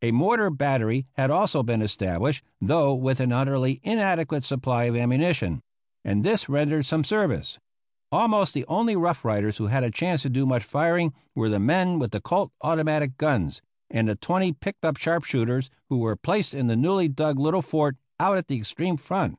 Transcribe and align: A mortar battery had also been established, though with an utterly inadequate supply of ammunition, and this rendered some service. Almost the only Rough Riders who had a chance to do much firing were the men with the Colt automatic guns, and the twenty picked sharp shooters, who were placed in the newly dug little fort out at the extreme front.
A 0.00 0.12
mortar 0.12 0.48
battery 0.48 1.06
had 1.12 1.30
also 1.30 1.62
been 1.62 1.82
established, 1.82 2.42
though 2.58 2.94
with 2.94 3.20
an 3.20 3.32
utterly 3.32 3.80
inadequate 3.82 4.42
supply 4.42 4.84
of 4.84 4.96
ammunition, 4.96 5.60
and 6.02 6.22
this 6.22 6.48
rendered 6.48 6.86
some 6.86 7.04
service. 7.04 7.58
Almost 8.10 8.54
the 8.54 8.64
only 8.66 8.96
Rough 8.96 9.26
Riders 9.26 9.58
who 9.58 9.66
had 9.66 9.84
a 9.84 9.90
chance 9.90 10.22
to 10.22 10.30
do 10.30 10.46
much 10.46 10.64
firing 10.64 11.12
were 11.34 11.50
the 11.50 11.60
men 11.60 11.98
with 11.98 12.12
the 12.12 12.22
Colt 12.22 12.50
automatic 12.62 13.18
guns, 13.18 13.60
and 13.90 14.08
the 14.08 14.16
twenty 14.16 14.54
picked 14.54 14.80
sharp 14.98 15.24
shooters, 15.24 15.68
who 15.90 15.98
were 15.98 16.16
placed 16.16 16.54
in 16.54 16.66
the 16.66 16.76
newly 16.76 17.06
dug 17.08 17.38
little 17.38 17.60
fort 17.60 17.98
out 18.18 18.38
at 18.38 18.48
the 18.48 18.56
extreme 18.56 18.96
front. 18.96 19.36